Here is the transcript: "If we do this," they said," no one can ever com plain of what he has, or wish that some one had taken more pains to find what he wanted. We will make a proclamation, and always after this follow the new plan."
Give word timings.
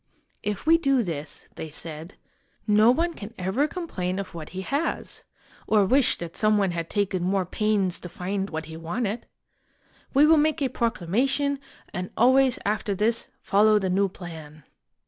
"If 0.41 0.65
we 0.65 0.79
do 0.79 1.03
this," 1.03 1.47
they 1.57 1.69
said," 1.69 2.15
no 2.67 2.89
one 2.89 3.13
can 3.13 3.35
ever 3.37 3.67
com 3.67 3.85
plain 3.87 4.17
of 4.17 4.33
what 4.33 4.49
he 4.49 4.61
has, 4.61 5.23
or 5.67 5.85
wish 5.85 6.17
that 6.17 6.35
some 6.35 6.57
one 6.57 6.71
had 6.71 6.89
taken 6.89 7.21
more 7.21 7.45
pains 7.45 7.99
to 7.99 8.09
find 8.09 8.49
what 8.49 8.65
he 8.65 8.75
wanted. 8.75 9.27
We 10.11 10.25
will 10.25 10.37
make 10.39 10.59
a 10.59 10.69
proclamation, 10.69 11.59
and 11.93 12.09
always 12.17 12.57
after 12.65 12.95
this 12.95 13.27
follow 13.43 13.77
the 13.77 13.91
new 13.91 14.09
plan." 14.09 14.63